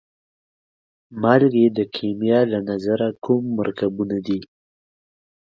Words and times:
مالګې 1.21 1.65
د 1.77 1.79
کیمیا 1.95 2.39
له 2.51 2.59
نظره 2.69 3.07
کوم 3.23 3.43
مرکبونه 3.59 4.17
دي؟ 4.25 4.39